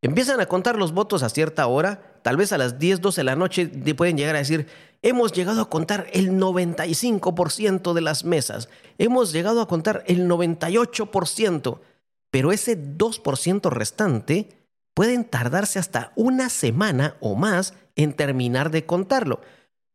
Empiezan 0.03 0.41
a 0.41 0.47
contar 0.47 0.77
los 0.77 0.93
votos 0.93 1.23
a 1.23 1.29
cierta 1.29 1.67
hora, 1.67 2.19
tal 2.23 2.37
vez 2.37 2.53
a 2.53 2.59
las 2.59 2.79
10, 2.79 3.01
12 3.01 3.21
de 3.21 3.25
la 3.25 3.37
noche 3.37 3.67
pueden 3.95 4.17
llegar 4.17 4.35
a 4.35 4.39
decir, 4.39 4.67
hemos 5.03 5.33
llegado 5.33 5.61
a 5.61 5.69
contar 5.69 6.07
el 6.13 6.33
95% 6.33 7.93
de 7.93 8.01
las 8.01 8.25
mesas, 8.25 8.71
hemos 8.97 9.33
llegado 9.33 9.61
a 9.61 9.69
contar 9.69 10.03
el 10.07 10.27
98%, 10.27 11.81
pero 12.31 12.53
ese 12.53 12.79
2% 12.79 13.71
restante 13.71 14.60
pueden 14.95 15.25
tardarse 15.25 15.79
hasta 15.79 16.13
una 16.17 16.49
semana 16.49 17.17
o 17.21 17.35
más 17.35 17.75
en 17.97 18.13
terminar 18.13 18.71
de 18.71 18.87
contarlo. 18.87 19.41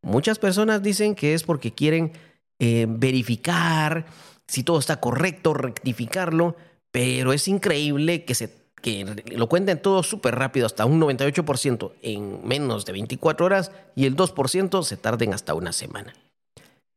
Muchas 0.01 0.39
personas 0.39 0.83
dicen 0.83 1.15
que 1.15 1.33
es 1.33 1.43
porque 1.43 1.73
quieren 1.73 2.13
eh, 2.59 2.85
verificar 2.87 4.05
si 4.47 4.63
todo 4.63 4.79
está 4.79 4.99
correcto, 4.99 5.53
rectificarlo, 5.53 6.55
pero 6.91 7.33
es 7.33 7.47
increíble 7.47 8.25
que 8.25 8.35
se 8.35 8.65
que 8.85 9.23
lo 9.31 9.49
cuenten 9.49 9.81
todo 9.81 10.03
súper 10.03 10.35
rápido, 10.35 10.67
hasta 10.67 10.85
un 10.85 11.01
98% 11.01 11.93
en 12.03 12.47
menos 12.47 12.85
de 12.85 12.91
24 12.91 13.43
horas 13.43 13.71
y 13.95 14.05
el 14.05 14.15
2% 14.15 14.83
se 14.83 14.95
tarden 14.95 15.33
hasta 15.33 15.55
una 15.55 15.73
semana. 15.73 16.13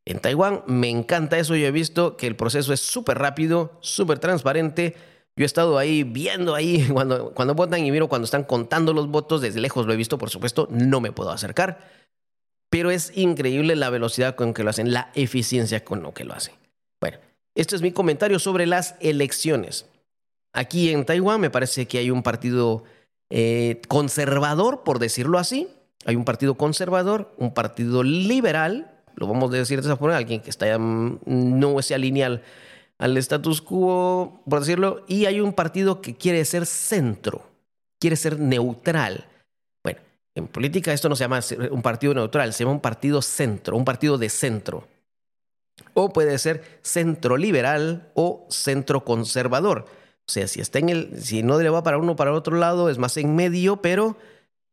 En 0.04 0.20
Taiwán 0.20 0.64
me 0.66 0.90
encanta 0.90 1.38
eso, 1.38 1.56
yo 1.56 1.66
he 1.66 1.70
visto 1.70 2.18
que 2.18 2.26
el 2.26 2.36
proceso 2.36 2.74
es 2.74 2.80
súper 2.80 3.16
rápido, 3.18 3.78
súper 3.80 4.18
transparente. 4.18 4.96
Yo 5.38 5.44
he 5.44 5.46
estado 5.46 5.78
ahí 5.78 6.02
viendo 6.02 6.56
ahí 6.56 6.88
cuando, 6.92 7.30
cuando 7.30 7.54
votan 7.54 7.84
y 7.84 7.92
miro 7.92 8.08
cuando 8.08 8.24
están 8.24 8.42
contando 8.42 8.92
los 8.92 9.08
votos, 9.08 9.40
desde 9.40 9.60
lejos 9.60 9.86
lo 9.86 9.92
he 9.92 9.96
visto, 9.96 10.18
por 10.18 10.30
supuesto, 10.30 10.66
no 10.68 11.00
me 11.00 11.12
puedo 11.12 11.30
acercar, 11.30 11.78
pero 12.68 12.90
es 12.90 13.12
increíble 13.16 13.76
la 13.76 13.88
velocidad 13.88 14.34
con 14.34 14.52
que 14.52 14.64
lo 14.64 14.70
hacen, 14.70 14.92
la 14.92 15.12
eficiencia 15.14 15.84
con 15.84 16.02
lo 16.02 16.12
que 16.12 16.24
lo 16.24 16.34
hacen. 16.34 16.54
Bueno, 17.00 17.18
este 17.54 17.76
es 17.76 17.82
mi 17.82 17.92
comentario 17.92 18.40
sobre 18.40 18.66
las 18.66 18.96
elecciones. 19.00 19.86
Aquí 20.52 20.90
en 20.90 21.06
Taiwán 21.06 21.40
me 21.40 21.50
parece 21.50 21.86
que 21.86 21.98
hay 21.98 22.10
un 22.10 22.24
partido 22.24 22.82
eh, 23.30 23.80
conservador, 23.86 24.82
por 24.82 24.98
decirlo 24.98 25.38
así. 25.38 25.68
Hay 26.04 26.16
un 26.16 26.24
partido 26.24 26.56
conservador, 26.56 27.32
un 27.38 27.54
partido 27.54 28.02
liberal, 28.02 28.90
lo 29.14 29.28
vamos 29.28 29.52
a 29.52 29.56
decir 29.56 29.80
de 29.80 29.86
esa 29.86 29.96
forma, 29.96 30.16
alguien 30.16 30.40
que 30.40 30.50
está 30.50 30.76
mm, 30.76 31.20
no 31.24 31.80
se 31.80 31.94
alinea 31.94 32.42
al, 32.98 33.16
status 33.16 33.62
quo, 33.62 34.42
por 34.48 34.60
decirlo, 34.60 35.04
y 35.06 35.26
hay 35.26 35.40
un 35.40 35.52
partido 35.52 36.00
que 36.00 36.16
quiere 36.16 36.44
ser 36.44 36.66
centro, 36.66 37.48
quiere 37.98 38.16
ser 38.16 38.38
neutral. 38.38 39.26
Bueno, 39.82 40.00
en 40.34 40.48
política 40.48 40.92
esto 40.92 41.08
no 41.08 41.16
se 41.16 41.24
llama 41.24 41.40
un 41.70 41.82
partido 41.82 42.14
neutral, 42.14 42.52
se 42.52 42.64
llama 42.64 42.72
un 42.72 42.80
partido 42.80 43.22
centro, 43.22 43.76
un 43.76 43.84
partido 43.84 44.18
de 44.18 44.28
centro. 44.28 44.86
O 45.94 46.12
puede 46.12 46.38
ser 46.38 46.80
centro 46.82 47.36
liberal 47.36 48.10
o 48.14 48.46
centro 48.50 49.04
conservador. 49.04 49.86
O 50.26 50.30
sea, 50.30 50.46
si 50.46 50.60
está 50.60 50.78
en 50.78 50.88
el, 50.88 51.22
si 51.22 51.42
no 51.42 51.58
le 51.58 51.70
va 51.70 51.82
para 51.82 51.98
uno 51.98 52.16
para 52.16 52.32
otro 52.32 52.56
lado, 52.56 52.90
es 52.90 52.98
más 52.98 53.16
en 53.16 53.34
medio, 53.34 53.80
pero 53.80 54.16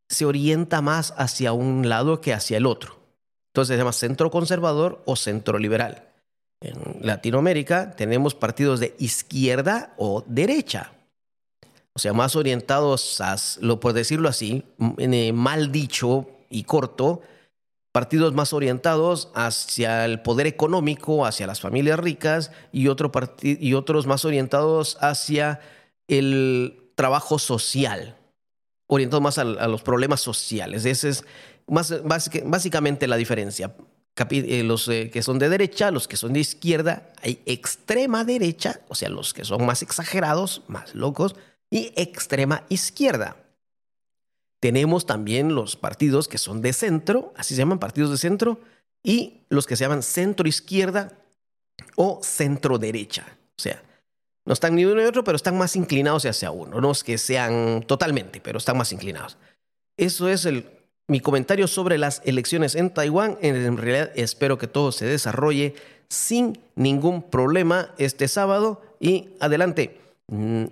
se 0.10 0.26
orienta 0.26 0.82
más 0.82 1.14
hacia 1.18 1.54
un 1.54 1.88
lado 1.88 2.22
que 2.22 2.34
hacia 2.34 2.58
el 2.58 2.66
otro. 2.66 3.00
Entonces 3.48 3.76
se 3.76 3.78
llama 3.78 3.94
centro 3.94 4.30
conservador 4.32 5.02
o 5.06 5.16
centro 5.16 5.58
liberal. 5.58 6.05
En 6.66 7.06
Latinoamérica 7.06 7.92
tenemos 7.92 8.36
partidos 8.36 8.80
de 8.80 8.96
izquierda 9.00 9.94
o 9.98 10.24
derecha. 10.28 10.92
O 11.94 12.00
sea, 12.00 12.14
más 12.14 12.36
orientados, 12.36 13.22
a, 13.22 13.36
lo 13.62 13.80
por 13.80 13.94
decirlo 13.94 14.28
así, 14.28 14.64
eh, 14.98 15.32
mal 15.32 15.72
dicho 15.72 16.28
y 16.50 16.64
corto, 16.64 17.22
partidos 17.94 18.34
más 18.34 18.52
orientados 18.52 19.32
hacia 19.34 20.04
el 20.04 20.22
poder 20.22 20.48
económico, 20.48 21.26
hacia 21.26 21.48
las 21.48 21.62
familias 21.62 21.98
ricas 21.98 22.52
y, 22.74 22.90
otro 22.90 23.12
y 23.42 23.74
otros 23.74 24.08
más 24.08 24.26
orientados 24.26 24.98
hacia 25.00 25.62
el 26.10 26.92
trabajo 26.96 27.40
social, 27.40 28.18
orientados 28.88 29.24
más 29.24 29.38
a, 29.38 29.46
los 29.46 29.82
problemas 29.82 30.20
sociales. 30.20 30.84
Esa 30.84 31.08
es 31.08 31.24
más, 31.68 31.94
básicamente 32.04 33.08
la 33.08 33.16
diferencia. 33.16 33.74
Eh, 34.18 34.64
los 34.64 34.86
que 34.86 35.22
son 35.22 35.40
de 35.40 35.50
derecha, 35.50 35.92
los 35.92 36.08
que 36.08 36.16
son 36.16 36.32
de 36.34 36.40
izquierda, 36.40 37.12
hay 37.22 37.42
extrema 37.46 38.24
derecha, 38.24 38.80
o 38.88 38.96
sea, 38.96 39.10
los 39.10 39.34
que 39.34 39.44
son 39.44 39.66
más 39.66 39.82
exagerados, 39.82 40.62
más 40.68 40.96
locos, 40.96 41.36
y 41.70 41.92
extrema 41.98 42.64
izquierda. 42.70 43.36
Tenemos 44.62 45.06
también 45.06 45.54
los 45.54 45.76
partidos 45.76 46.30
que 46.30 46.38
son 46.38 46.62
de 46.62 46.72
centro, 46.72 47.34
así 47.36 47.56
se 47.56 47.60
llaman 47.60 47.80
partidos 47.80 48.12
de 48.12 48.18
centro, 48.18 48.62
y 49.04 49.42
los 49.50 49.68
que 49.68 49.76
se 49.76 49.84
llaman 49.84 50.02
centro 50.02 50.48
izquierda 50.48 51.12
o 51.96 52.22
centro 52.24 52.78
derecha. 52.78 53.26
O 53.58 53.62
sea, 53.62 53.84
no 54.46 54.54
están 54.54 54.76
ni 54.76 54.86
uno 54.86 55.02
ni 55.02 55.08
otro, 55.08 55.26
pero 55.26 55.36
están 55.36 55.58
más 55.58 55.76
inclinados 55.76 56.26
hacia 56.26 56.52
uno. 56.52 56.80
No 56.80 56.92
es 56.92 57.04
que 57.04 57.18
sean 57.18 57.84
totalmente, 57.86 58.40
pero 58.40 58.58
están 58.60 58.78
más 58.78 58.94
inclinados. 58.94 59.38
Eso 59.98 60.30
es 60.30 60.46
el, 60.46 60.70
mi 61.08 61.20
comentario 61.20 61.68
sobre 61.68 61.98
las 61.98 62.22
elecciones 62.26 62.76
en 62.76 62.90
Taiwán. 62.90 63.38
En 63.42 63.78
realidad 63.78 64.12
espero 64.16 64.58
que 64.58 64.68
todo 64.68 64.92
se 64.92 65.06
desarrolle 65.06 65.76
sin 66.10 66.60
ningún 66.76 67.22
problema 67.24 67.94
este 67.98 68.28
sábado 68.28 68.82
y 69.00 69.30
adelante. 69.40 70.00
Mm, 70.28 70.66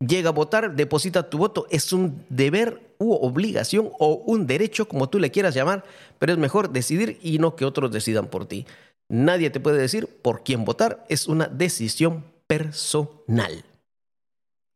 llega 0.00 0.28
a 0.30 0.32
votar, 0.32 0.74
deposita 0.74 1.28
tu 1.28 1.38
voto. 1.38 1.66
Es 1.70 1.92
un 1.92 2.24
deber 2.28 2.80
u 2.98 3.14
obligación 3.14 3.90
o 3.98 4.14
un 4.26 4.46
derecho, 4.46 4.86
como 4.86 5.08
tú 5.08 5.18
le 5.18 5.30
quieras 5.30 5.54
llamar, 5.54 5.84
pero 6.18 6.32
es 6.32 6.38
mejor 6.38 6.70
decidir 6.70 7.18
y 7.22 7.38
no 7.38 7.56
que 7.56 7.64
otros 7.64 7.90
decidan 7.90 8.26
por 8.26 8.46
ti. 8.46 8.66
Nadie 9.08 9.50
te 9.50 9.60
puede 9.60 9.78
decir 9.78 10.08
por 10.22 10.42
quién 10.44 10.64
votar, 10.64 11.04
es 11.08 11.26
una 11.26 11.46
decisión 11.46 12.24
personal. 12.46 13.64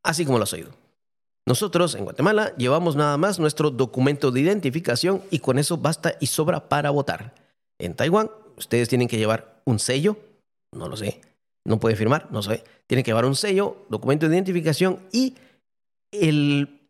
Así 0.03 0.25
como 0.25 0.39
lo 0.39 0.45
has 0.45 0.53
oído. 0.53 0.71
Nosotros 1.47 1.95
en 1.95 2.05
Guatemala 2.05 2.55
llevamos 2.57 2.97
nada 2.97 3.17
más 3.17 3.39
nuestro 3.39 3.71
documento 3.71 4.33
de 4.33 4.41
identificación 4.41 5.23
y 5.31 5.39
con 5.39 5.59
eso 5.59 5.79
basta 5.79 6.17
y 6.19 6.27
sobra 6.27 6.69
para 6.69 6.91
votar. 6.91 7.35
En 7.79 7.95
Taiwán, 7.95 8.31
ustedes 8.57 8.89
tienen 8.89 9.07
que 9.07 9.17
llevar 9.17 9.61
un 9.65 9.79
sello, 9.79 10.17
no 10.73 10.89
lo 10.89 10.97
sé, 10.97 11.21
no 11.65 11.79
puede 11.79 11.95
firmar, 11.95 12.27
no 12.33 12.43
sé. 12.43 12.65
Tiene 12.89 13.05
que 13.05 13.11
llevar 13.11 13.27
un 13.27 13.37
sello, 13.37 13.87
documento 13.89 14.29
de 14.29 14.35
identificación 14.35 15.01
y 15.13 15.35
el 16.11 16.81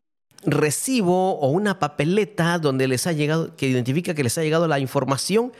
recibo 0.44 1.38
o 1.38 1.50
una 1.50 1.78
papeleta 1.78 2.58
donde 2.58 2.88
les 2.88 3.06
ha 3.06 3.12
llegado, 3.12 3.56
que 3.56 3.68
identifica 3.68 4.14
que 4.14 4.22
les 4.22 4.38
ha 4.38 4.42
llegado 4.42 4.68
la 4.68 4.78
información 4.78 5.52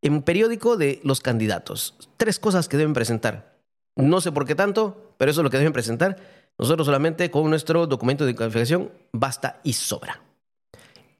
en 0.00 0.22
periódico 0.22 0.78
de 0.78 1.00
los 1.04 1.20
candidatos. 1.20 1.96
Tres 2.16 2.38
cosas 2.38 2.68
que 2.68 2.78
deben 2.78 2.94
presentar. 2.94 3.58
No 3.96 4.20
sé 4.20 4.32
por 4.32 4.46
qué 4.46 4.54
tanto, 4.54 5.12
pero 5.18 5.30
eso 5.30 5.40
es 5.40 5.44
lo 5.44 5.50
que 5.50 5.58
deben 5.58 5.72
presentar. 5.72 6.16
Nosotros 6.58 6.86
solamente 6.86 7.30
con 7.30 7.48
nuestro 7.48 7.86
documento 7.86 8.26
de 8.26 8.34
calificación 8.34 8.90
basta 9.12 9.60
y 9.62 9.74
sobra. 9.74 10.20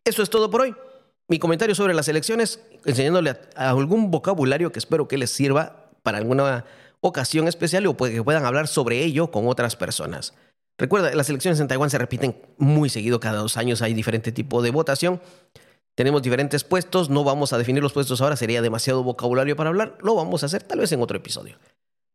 Eso 0.05 0.23
es 0.23 0.31
todo 0.31 0.51
por 0.51 0.63
hoy. 0.63 0.75
Mi 1.29 1.39
comentario 1.39 1.75
sobre 1.75 1.95
las 1.95 2.09
elecciones, 2.09 2.61
enseñándole 2.85 3.37
algún 3.55 4.11
vocabulario 4.11 4.73
que 4.73 4.79
espero 4.79 5.07
que 5.07 5.19
les 5.19 5.31
sirva 5.31 5.91
para 6.03 6.19
alguna 6.19 6.65
ocasión 7.01 7.47
especial 7.47 7.87
o 7.87 7.97
que 7.97 8.23
puedan 8.23 8.47
hablar 8.47 8.67
sobre 8.67 9.05
ello 9.05 9.31
con 9.31 9.47
otras 9.47 9.77
personas. 9.77 10.35
Recuerda, 10.79 11.15
las 11.15 11.29
elecciones 11.29 11.61
en 11.61 11.69
Taiwán 11.69 11.91
se 11.91 11.99
repiten 11.99 12.41
muy 12.57 12.89
seguido, 12.89 13.21
cada 13.21 13.39
dos 13.39 13.57
años 13.57 13.83
hay 13.83 13.95
diferente 13.95 14.33
tipo 14.33 14.63
de 14.63 14.71
votación. 14.71 15.21
Tenemos 15.95 16.23
diferentes 16.23 16.63
puestos, 16.65 17.11
no 17.11 17.25
vamos 17.25 17.53
a 17.53 17.59
definir 17.59 17.83
los 17.83 17.93
puestos 17.93 18.21
ahora, 18.21 18.37
sería 18.37 18.63
demasiado 18.63 19.03
vocabulario 19.03 19.57
para 19.57 19.71
hablar, 19.71 19.99
lo 20.01 20.15
vamos 20.15 20.43
a 20.43 20.47
hacer 20.47 20.63
tal 20.63 20.79
vez 20.79 20.93
en 20.93 21.03
otro 21.03 21.17
episodio. 21.17 21.59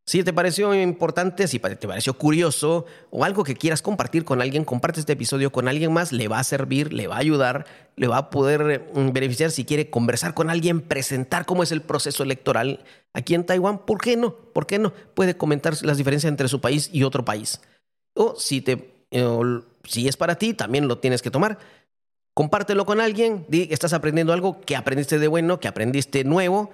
Si 0.06 0.22
te 0.22 0.34
pareció 0.34 0.74
importante, 0.76 1.48
si 1.48 1.60
te 1.60 1.88
pareció 1.88 2.18
curioso 2.18 2.86
o 3.10 3.24
algo 3.24 3.46
que 3.46 3.56
quieras 3.56 3.82
compartir 3.82 4.26
con 4.26 4.42
alguien, 4.42 4.66
comparte 4.66 5.00
este 5.00 5.14
episodio 5.14 5.52
con 5.54 5.70
alguien 5.70 5.94
más, 5.94 6.12
le 6.12 6.28
va 6.28 6.40
a 6.40 6.44
servir, 6.44 6.92
le 6.92 7.08
va 7.08 7.16
a 7.16 7.20
ayudar, 7.20 7.66
le 7.96 8.08
va 8.08 8.18
a 8.18 8.30
poder 8.30 8.90
mm, 8.94 9.14
beneficiar 9.14 9.52
si 9.52 9.64
quiere 9.64 9.90
conversar 9.90 10.34
con 10.34 10.50
alguien, 10.50 10.82
presentar 10.82 11.46
cómo 11.46 11.64
es 11.64 11.72
el 11.72 11.82
proceso 11.82 12.22
electoral 12.24 12.84
aquí 13.14 13.34
en 13.34 13.46
Taiwán. 13.46 13.86
¿Por 13.86 14.02
qué 14.02 14.18
no? 14.18 14.36
¿Por 14.36 14.68
qué 14.68 14.78
no? 14.78 14.92
Puede 15.14 15.38
comentar 15.38 15.74
las 15.84 15.98
diferencias 15.98 16.30
entre 16.30 16.50
su 16.50 16.60
país 16.60 16.90
y 16.92 17.04
otro 17.04 17.24
país. 17.24 17.62
O 18.14 18.36
si, 18.38 18.60
te, 18.60 19.06
eh, 19.12 19.60
si 19.86 20.10
es 20.10 20.18
para 20.18 20.36
ti, 20.36 20.54
también 20.54 20.90
lo 20.90 20.98
tienes 20.98 21.22
que 21.22 21.32
tomar. 21.32 21.60
Compártelo 22.34 22.86
con 22.86 23.00
alguien, 23.00 23.46
di 23.48 23.70
estás 23.72 23.94
aprendiendo 23.94 24.34
algo 24.34 24.60
que 24.60 24.76
aprendiste 24.76 25.18
de 25.18 25.30
bueno, 25.30 25.62
que 25.62 25.70
aprendiste 25.70 26.26
nuevo 26.26 26.72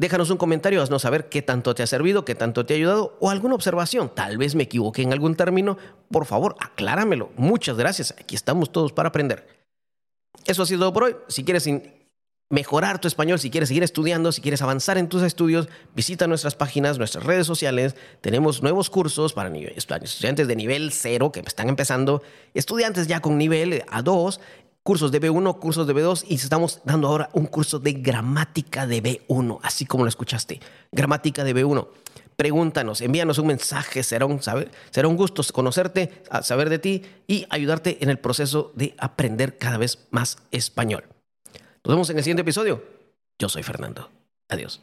Déjanos 0.00 0.30
un 0.30 0.38
comentario, 0.38 0.80
haznos 0.80 1.02
saber 1.02 1.28
qué 1.28 1.42
tanto 1.42 1.74
te 1.74 1.82
ha 1.82 1.86
servido, 1.86 2.24
qué 2.24 2.34
tanto 2.34 2.64
te 2.64 2.72
ha 2.72 2.76
ayudado 2.78 3.18
o 3.20 3.28
alguna 3.28 3.54
observación. 3.54 4.10
Tal 4.14 4.38
vez 4.38 4.54
me 4.54 4.62
equivoqué 4.62 5.02
en 5.02 5.12
algún 5.12 5.34
término. 5.34 5.76
Por 6.10 6.24
favor, 6.24 6.56
acláramelo. 6.58 7.32
Muchas 7.36 7.76
gracias. 7.76 8.14
Aquí 8.18 8.34
estamos 8.34 8.72
todos 8.72 8.94
para 8.94 9.10
aprender. 9.10 9.46
Eso 10.46 10.62
ha 10.62 10.66
sido 10.66 10.80
todo 10.80 10.94
por 10.94 11.04
hoy. 11.04 11.16
Si 11.28 11.44
quieres 11.44 11.68
mejorar 12.48 12.98
tu 12.98 13.08
español, 13.08 13.38
si 13.38 13.50
quieres 13.50 13.68
seguir 13.68 13.82
estudiando, 13.82 14.32
si 14.32 14.40
quieres 14.40 14.62
avanzar 14.62 14.96
en 14.96 15.06
tus 15.06 15.22
estudios, 15.22 15.68
visita 15.94 16.26
nuestras 16.26 16.54
páginas, 16.54 16.96
nuestras 16.96 17.26
redes 17.26 17.46
sociales. 17.46 17.94
Tenemos 18.22 18.62
nuevos 18.62 18.88
cursos 18.88 19.34
para 19.34 19.54
estudiantes 19.54 20.48
de 20.48 20.56
nivel 20.56 20.92
cero 20.92 21.30
que 21.30 21.40
están 21.40 21.68
empezando, 21.68 22.22
estudiantes 22.54 23.06
ya 23.06 23.20
con 23.20 23.36
nivel 23.36 23.82
A2 23.82 24.40
cursos 24.90 25.12
de 25.12 25.20
B1, 25.20 25.60
cursos 25.60 25.86
de 25.86 25.94
B2 25.94 26.24
y 26.26 26.34
estamos 26.34 26.80
dando 26.82 27.06
ahora 27.06 27.30
un 27.32 27.46
curso 27.46 27.78
de 27.78 27.92
gramática 27.92 28.88
de 28.88 29.00
B1, 29.00 29.60
así 29.62 29.86
como 29.86 30.02
lo 30.02 30.08
escuchaste, 30.08 30.58
gramática 30.90 31.44
de 31.44 31.54
B1. 31.54 31.86
Pregúntanos, 32.34 33.00
envíanos 33.00 33.38
un 33.38 33.46
mensaje, 33.46 34.02
será 34.02 34.26
un, 34.26 34.40
será 34.42 35.06
un 35.06 35.16
gusto 35.16 35.44
conocerte, 35.52 36.24
saber 36.42 36.70
de 36.70 36.80
ti 36.80 37.02
y 37.28 37.46
ayudarte 37.50 37.98
en 38.02 38.10
el 38.10 38.18
proceso 38.18 38.72
de 38.74 38.96
aprender 38.98 39.58
cada 39.58 39.78
vez 39.78 40.08
más 40.10 40.38
español. 40.50 41.04
Nos 41.84 41.94
vemos 41.94 42.10
en 42.10 42.18
el 42.18 42.24
siguiente 42.24 42.42
episodio. 42.42 42.82
Yo 43.38 43.48
soy 43.48 43.62
Fernando. 43.62 44.10
Adiós. 44.48 44.82